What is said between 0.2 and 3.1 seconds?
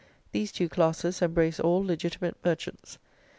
These two classes embrace all legitimate merchants.